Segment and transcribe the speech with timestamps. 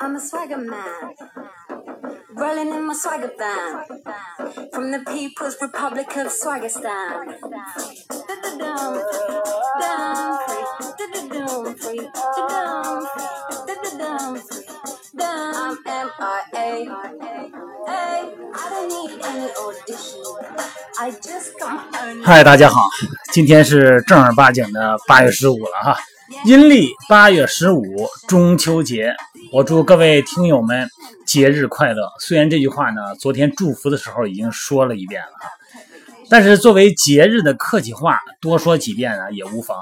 [0.00, 1.14] I'm a swagger man,
[2.34, 3.84] rolling in my swagger van,
[4.72, 7.38] from the People's Republic of Swagistan.
[8.10, 9.02] Da-da-dum,
[9.80, 10.64] dum, free,
[10.98, 13.06] da-da-dum, free, da-dum,
[13.66, 14.66] da-da-dum, free,
[15.16, 16.86] dum, M-I-A.
[17.86, 20.22] Hey, I don't need any audition.
[20.98, 22.24] I just come on.
[22.24, 22.88] 嗨，大家好，
[23.32, 25.96] 今天是正儿八经的八月十五了哈，
[26.45, 27.83] 阴历八月十五
[28.27, 29.13] 中秋节，
[29.51, 30.87] 我祝各位听友们
[31.25, 32.09] 节日快乐。
[32.19, 35.29] 虽然这句话呢，昨天祝福的时候已经说了一遍了，
[36.29, 39.77] 但是作为节日的客气话，多说几遍啊也无妨。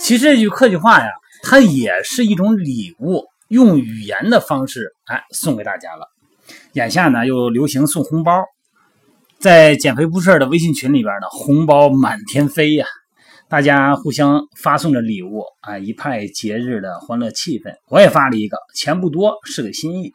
[0.00, 1.10] 其实这句客气话呀，
[1.42, 6.06] 它也是一种礼物，用语言的方式哎送给大家了。
[6.72, 8.44] 眼下呢又流行送红包，
[9.38, 12.86] 在减肥不事的微信群里边呢，红包满天飞呀，
[13.52, 17.74] 大家互相发送着礼物啊，一派节日的欢乐气氛。
[17.90, 20.14] 我也发了一个，钱不多，是个心意。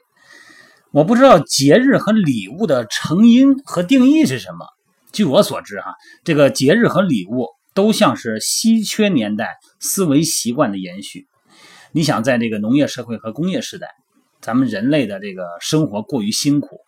[0.89, 4.65] 我不知道节日和礼物的成因和定义是什么。
[5.11, 11.27] 据我所知，哈，这个节日和礼物都像是稀缺年代思维习惯的延续。
[11.91, 13.89] 你想，在这个农业社会和工业时代，
[14.41, 16.79] 咱们人类的这个生活过于辛苦，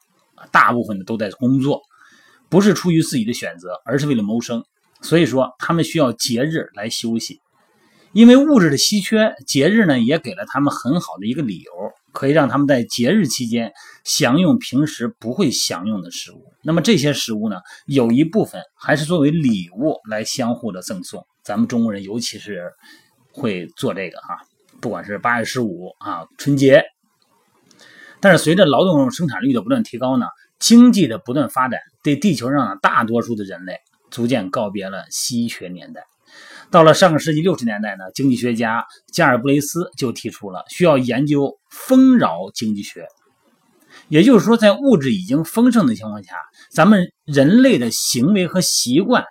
[0.51, 1.81] 大部分的都在工作。
[2.49, 4.63] 不是出于自己的选择，而是为了谋生。
[5.01, 7.41] 所以说，他们需要节日来休息。
[8.11, 11.71] 因为物质的稀缺，节日呢也给了他们很好的一个理由，
[12.11, 13.71] 可以让他们在节日期间
[14.03, 16.43] 享用平时不会享用的食物。
[16.63, 21.23] 那么这些食物呢，有一部分还是作为礼物来相互的赠送。
[21.43, 22.71] 咱们中国人尤其是
[23.31, 24.39] 会做这个哈，
[24.81, 26.83] 不管是八月十五啊，春节。
[28.19, 30.25] 但是随着劳动生产率的不断提高呢，
[30.57, 33.77] 经济的不断发展，对地球上的大多数的人类
[34.09, 36.03] 逐渐告别了稀缺年代。
[36.71, 43.07] 到了上个世纪六十年代呢，经济学家加尔布雷斯就提出了需要研究丰饶经济学。
[44.07, 46.35] 也就是说，在物质已经丰盛的情况下，
[46.71, 49.25] 咱们人类的行为和习惯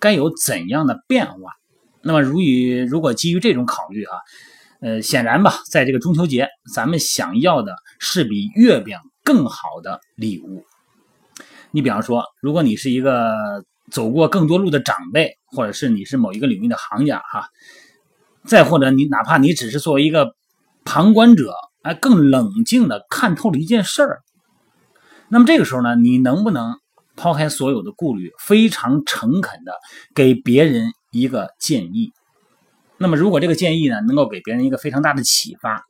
[0.00, 1.38] 该有怎样的变化？
[2.02, 4.16] 那么，如与如果基于这种考虑啊，
[4.80, 10.64] 呃，显然吧，在这个中秋节，咱们想要的是比月饼更好的礼物。
[11.70, 17.46] 你比方说，如果你是一个走过更多路的长辈，或者是你是某一个领域的行家哈，
[18.46, 20.34] 再或者你哪怕你只是作为一个
[20.82, 24.22] 旁观者，哎，更冷静的看透了一件事儿，
[25.28, 26.74] 那么这个时候呢，你能不能
[27.16, 29.74] 抛开所有的顾虑，非常诚恳的
[30.14, 32.12] 给别人一个建议？
[32.96, 35.84] 那么如果这个建议呢，能够给别人一个非常大的启发，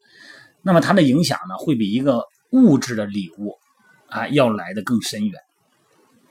[0.63, 3.55] 那么它的影响呢，会比一个物质的礼物
[4.09, 5.41] 啊要来的更深远。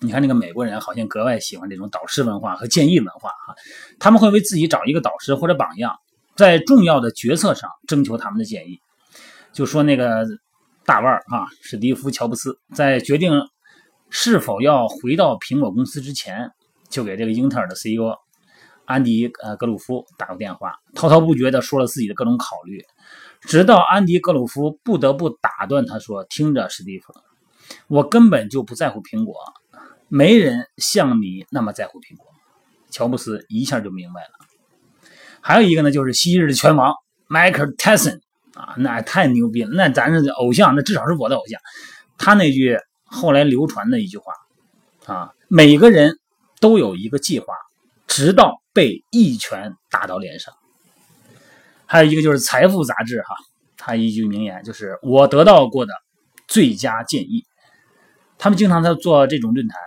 [0.03, 3.55] 你看那个美国人好像格外喜欢这种导师文化和建议文化哈，
[3.99, 5.95] 他们会为自己找一个导师或者榜样，
[6.35, 8.79] 在重要的决策上征求他们的建议。
[9.53, 10.25] 就说那个
[10.85, 13.31] 大腕儿啊，史蒂夫·乔布斯在决定
[14.09, 16.49] 是否要回到苹果公司之前，
[16.89, 18.17] 就给这个英特尔的 CEO
[18.85, 22.83] 安迪呃格鲁夫打过电话，滔滔不绝地说了自己的各种考虑，
[23.41, 27.13] 直到安迪格鲁夫不得不打断他说：“听着，史蒂夫，
[27.87, 29.35] 我根本就不在乎苹果。”
[30.13, 32.27] 没人像你那么在乎苹果，
[32.89, 34.29] 乔布斯一下就明白了。
[35.39, 36.93] 还有一个呢，就是昔日的拳王
[37.27, 38.21] 迈克尔·泰森
[38.53, 41.61] 啊，那太牛逼了，那咱是偶像，那至少是我的偶像。
[42.17, 44.33] 他那句后来流传的一句话
[45.05, 46.19] 啊，每个人
[46.59, 47.45] 都有一个计划，
[48.05, 50.53] 直到被一拳打到脸上。
[51.85, 53.33] 还有一个就是《财富》杂志哈，
[53.77, 55.93] 他一句名言就是我得到过的
[56.49, 57.45] 最佳建议。
[58.37, 59.79] 他们经常在做这种论坛。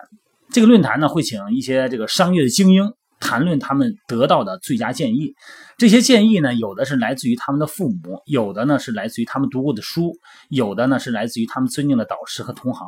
[0.55, 5.35] 这个论坛呢，会请一些这个商业的精英谈论他们得到的最佳建议。
[5.77, 10.13] 这些建议呢，有的是来自于他们的父母，有的呢是来自于他们读过的书，
[10.51, 12.87] 有的呢是来自于他们尊敬的导师和同行。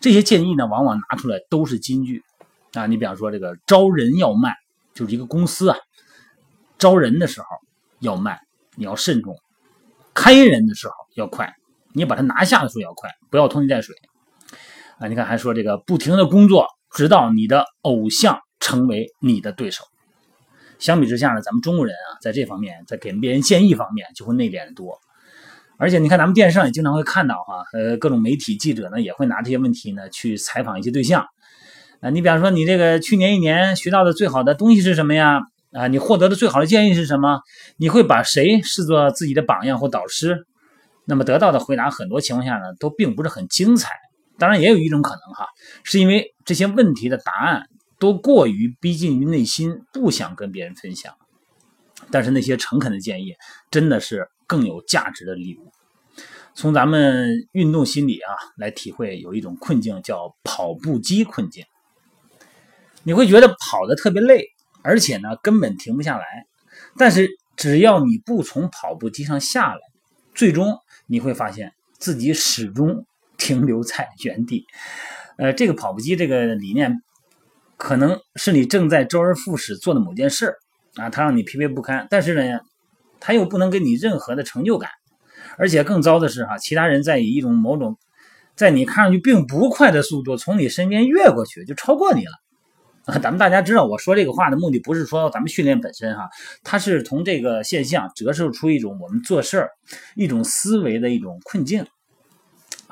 [0.00, 2.24] 这些建议呢，往往拿出来都是金句
[2.72, 2.86] 啊。
[2.86, 4.54] 你比方说，这个招人要慢，
[4.94, 5.76] 就是一个公司啊，
[6.78, 7.46] 招人的时候
[8.00, 8.38] 要慢，
[8.74, 9.34] 你要慎重；
[10.14, 11.52] 开人的时候要快，
[11.92, 13.94] 你把它拿下的时候要快，不要拖泥带水
[14.98, 15.08] 啊。
[15.08, 16.66] 你看，还说这个不停的工作。
[16.96, 19.84] 直到你的偶像成为你的对手。
[20.78, 24.98] 相比之下呢，咱们中国人啊，在这方面，在给别人建议方面就会内敛的多。
[25.76, 31.26] 而且你看，咱们电视上也经常会看到哈，呃，各种媒体记者呢也会拿这些问题呢去采访一些对象。
[32.00, 35.42] 啊，你比方说，你这个去年一年学到的最好的东西是什么呀？
[35.72, 37.40] 啊，你获得的最好的建议是什么？
[37.76, 40.46] 你会把谁视作自己的榜样或导师？
[41.04, 43.90] 那么得到的回答，很多情况下呢，都并不是很精彩。
[44.38, 45.46] 当然，也有一种可能哈，
[45.82, 47.68] 是因为这些问题的答案
[47.98, 51.14] 都过于逼近于内心，不想跟别人分享。
[52.10, 53.34] 但是那些诚恳的建议，
[53.70, 55.72] 真的是更有价值的礼物。
[56.54, 61.64] 从咱们运动心理啊来体会，有一种困境叫跑步机困境。
[63.02, 64.46] 你会觉得跑的特别累，
[64.82, 66.24] 而且呢根本停不下来。
[66.98, 69.80] 但是只要你不从跑步机上下来，
[70.34, 73.06] 最终你会发现自己始终
[73.36, 74.66] 停留在原地。
[75.38, 77.02] 呃，这个跑步机这个理念，
[77.76, 80.54] 可能是你正在周而复始做的某件事
[80.94, 82.60] 啊，它让你疲惫不堪，但是呢，
[83.20, 84.90] 它又不能给你任何的成就感。
[85.58, 87.98] 而且更糟的是，哈，其他人在以一种某种，
[88.56, 92.32] 在你看上去并不快的速度从你身边越过去，就超过你了。
[93.04, 96.28] 啊，咱们大家知道，我说这个话的目的不是说咱们训练本身，哈，
[96.64, 99.70] 它是从这个现象折射出一种我们做事儿
[100.14, 101.86] 一种思维的一种困境。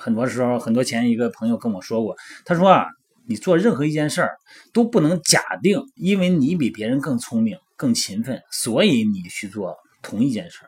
[0.04, 2.14] 很多时候，很多前一个朋友跟我说过，
[2.44, 2.84] 他说啊，
[3.26, 4.36] 你做任何一件事儿
[4.70, 10.60] 都不能假定，因为你比别人更聪明、更勤奋，所以你去做同一件事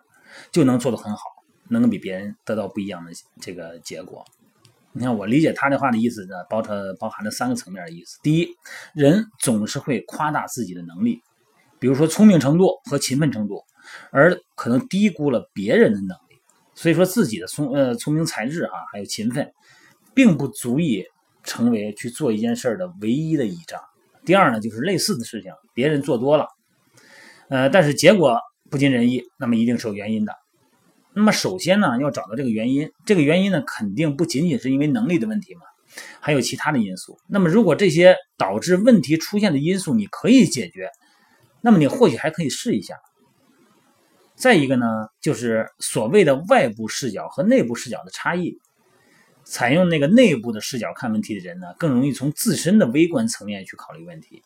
[0.50, 1.20] 就能做得很好。
[1.68, 3.10] 能够比别人得到不一样的
[3.42, 4.24] 这个结果。
[4.92, 8.18] 你看，我理解他的话的意思呢，包成包含了三个层面的意思。
[8.22, 8.48] 第一，
[8.94, 11.20] 人总是会夸大自己的能力，
[11.78, 13.64] 比如说聪明程度和勤奋程度，
[14.12, 16.16] 而可能低估了别人的能。
[16.76, 19.50] 所以说，自己的聪呃聪明才智啊，还有勤奋，
[20.14, 21.04] 并不足以
[21.42, 23.80] 成为去做一件事的唯一的倚仗。
[24.26, 26.46] 第二呢，就是类似的事情别人做多了，
[27.48, 28.38] 呃，但是结果
[28.70, 30.34] 不尽人意，那么一定是有原因的。
[31.14, 32.90] 那么首先呢，要找到这个原因。
[33.06, 35.62] 这个原因呢，肯定不仅仅是因为能力的问题嘛，
[36.20, 37.18] 还有其他的因素。
[37.26, 40.90] 那么如果这些导致问题出现的因素你可以解决，
[41.62, 42.96] 那么你或许还可以试一下。
[44.36, 44.86] 再一个呢，
[45.20, 48.58] 就是所谓的外部视角和内部视角的差异。
[49.44, 54.42] 采用那个内部的视角看问题的人呢，更容易从自身的微观层面去考虑问题。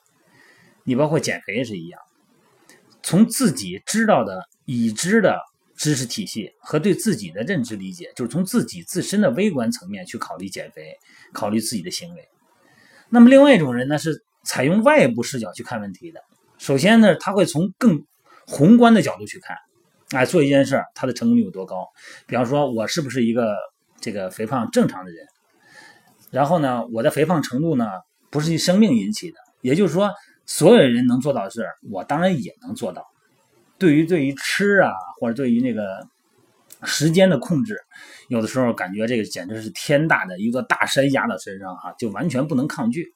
[0.84, 2.00] 你包括减肥也是一样，
[3.02, 5.40] 从自己知道的、已知的。
[5.76, 10.94] 知识体系和对自己的认知理解，就是从自己自身的微观层面去考虑减肥，
[11.32, 12.28] 考虑自己的行为。
[13.08, 16.20] 那么，另外一种人呢，是采用外部视角去看问题的。
[16.58, 18.04] 首先呢，他会从更
[18.46, 19.56] 宏观的角度去看，
[20.10, 21.86] 哎，做一件事，他的成功率有多高？
[22.26, 23.54] 比方说，我是不是一个
[24.00, 25.24] 这个肥胖正常的人？
[26.30, 27.86] 然后呢，我的肥胖程度呢，
[28.30, 30.10] 不是生命引起的，也就是说，
[30.46, 33.06] 所有人能做到的事，我当然也能做到。
[33.78, 35.84] 对于对于吃啊，或者对于那个
[36.82, 37.76] 时间的控制，
[38.28, 43.14] 有的时候感觉这个简直是天大的一座大山压到身上哈，就完全不能抗拒。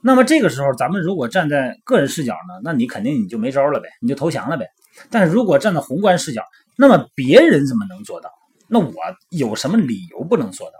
[0.00, 4.66] 那么这个时候，咱们如果站在个人视角呢，那你肯定你就没招了呗，你就投降了呗。
[5.10, 6.44] 但是如果站在宏观视角，
[6.76, 8.30] 那么别人怎么能做到？
[8.68, 8.94] 那我
[9.30, 10.78] 有什么理由不能做到？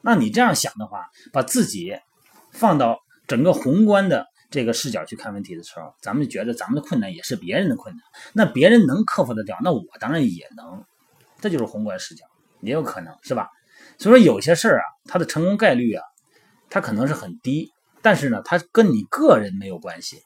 [0.00, 1.96] 那你这样想的话，把自己
[2.50, 4.26] 放到整个宏观的。
[4.50, 10.84] 这个视角去看问题的时候，咱们觉得咱们的困难也是别人的困难，那别人能克服得掉，那我当然也能，
[11.40, 12.24] 这就是宏观视角，
[12.60, 13.50] 也有可能是吧？
[13.98, 16.04] 所以说有些事儿啊，它的成功概率啊，
[16.70, 20.22] 它可能是很低，但是呢，它跟你个人没有关系。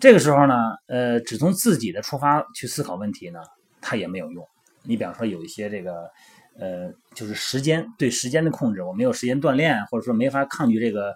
[0.00, 0.54] 这个时候呢，
[0.86, 3.40] 呃，只从自己的出发去思考问题呢，
[3.80, 4.46] 它也没有用。
[4.82, 6.10] 你比方说有一些这个，
[6.58, 11.14] 呃，就是时间对时间的控制，我没有时间锻炼，或者说没法抗拒这个。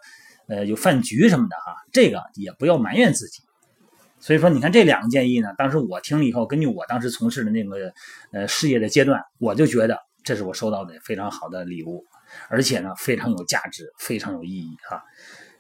[0.49, 3.43] 呃，有饭局什么的哈，这个也不要埋怨自己。
[4.19, 7.95] 所以说，你看这两个建议呢，当时我听了以后，根据我当时从事的那个
[8.33, 12.05] 呃事业的阶段，我就觉得这是我收到的非常好的礼物，
[12.49, 15.03] 而且呢非常有价值，非常有意义哈。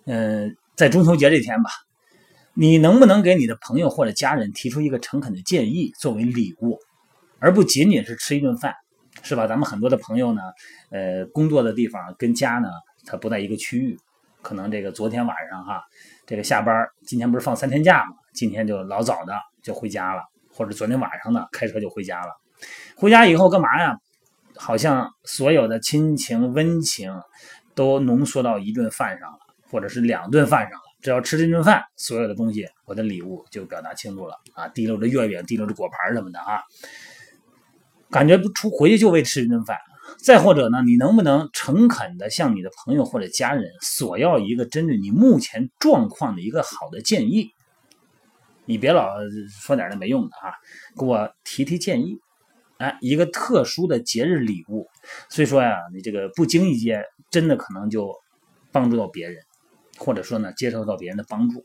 [0.04, 1.70] 嗯，在中秋节这天吧，
[2.54, 6.78] 你能不能给你的朋友或者家人提出一个诚恳的建议作为礼物，
[7.38, 8.74] 而不仅仅是吃一顿饭，
[9.22, 9.46] 是吧？
[9.46, 10.42] 咱们很多的朋友呢，
[10.90, 12.68] 呃，工作的地方跟家呢，
[13.06, 13.98] 它不在一个区域。
[14.42, 15.82] 可能这个昨天晚上哈，
[16.26, 18.16] 这个下班，今天不是放三天假吗？
[18.34, 19.32] 今天就老早的
[19.62, 22.26] 就回家了，或者昨天晚上呢开车就回家了。
[22.96, 23.96] 回家以后干嘛呀？
[24.56, 27.18] 好像所有的亲情温情
[27.74, 29.38] 都浓缩到一顿饭上了，
[29.70, 30.78] 或者是两顿饭上。
[31.02, 34.68] 只要吃这顿饭，所有的东西我的礼物就表达清楚了啊！
[34.68, 36.62] 提溜着月饼，提溜着果盘什么的啊，
[38.10, 39.76] 感觉不出回去就为吃一顿饭。
[40.24, 47.50] 再或者呢，你能不能诚恳的向你的朋友或者家人索要一个针对你目前状况的一个好的建议？
[48.64, 49.08] 你别老
[49.62, 50.54] 说点那没用的啊，
[50.96, 52.18] 给我提提建议。
[52.78, 54.88] 哎，一个特殊的节日礼物，
[55.28, 58.12] 所以说呀，你这个不经意间真的可能就
[58.72, 59.40] 帮助到别人，
[60.02, 61.64] 或者说呢，接受到别人的帮助。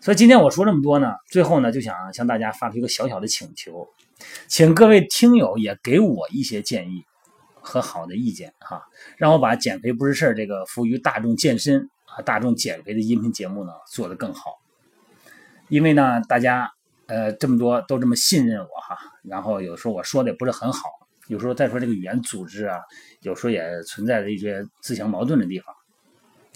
[0.00, 3.88] 所以今天我说这么多呢，最后呢，就想向大家发出一个小小的请求，
[4.48, 7.04] 请各位听友也给我一些建议。
[7.62, 8.82] 和好的意见哈，
[9.18, 14.54] 让我把减肥不是事儿这个服务于大众健身啊、大众减肥的音频节目呢做得更好。
[15.68, 16.72] 因为呢，大家
[17.04, 20.88] 呃这么多都这么信任我哈，然后有时候我说的也不是很好，
[21.28, 22.80] 有时候再说这个语言组织啊，
[23.20, 25.74] 有时候也存在着一些自相矛盾的地方，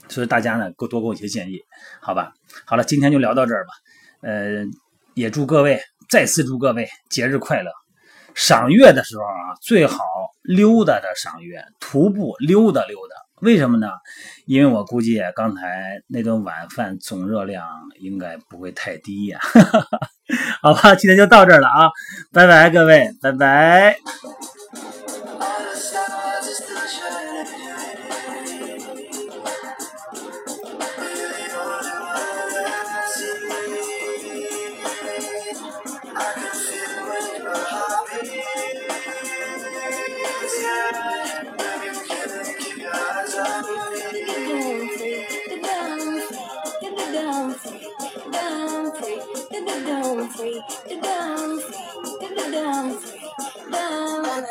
[0.08, 1.60] 所以大家呢多多给我一些建议，
[2.00, 2.32] 好吧？
[2.66, 3.72] 好了，今天就聊到这儿吧，
[4.22, 4.64] 呃，
[5.14, 7.70] 也祝各位再次祝各位节日快乐。
[8.34, 9.98] 赏月的时候啊，最好
[10.42, 13.14] 溜达着赏月，徒步溜达溜达。
[13.40, 13.88] 为什么呢？
[14.46, 17.64] 因为我估计刚才那顿晚饭总热量
[18.00, 19.38] 应该不会太低呀。
[20.62, 21.90] 好吧，今天就到这儿了啊，
[22.32, 23.96] 拜拜各位，拜拜。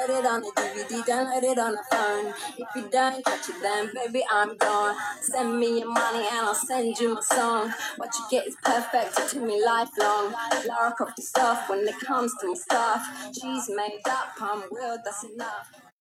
[0.04, 2.34] Download it on the DVD, download it on the phone.
[2.58, 4.96] If you don't catch it, then baby I'm gone.
[5.22, 7.74] Send me your money and I'll send you my song.
[7.98, 10.34] What you get is perfect to me lifelong.
[10.68, 13.08] Lara Croft stuff when it comes to my stuff.
[13.34, 15.83] She's made up, I'm real, that's enough.